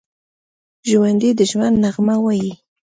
ژوندي 0.89 1.31
د 1.35 1.41
ژوند 1.51 1.75
نغمه 1.83 2.15
وايي 2.23 2.53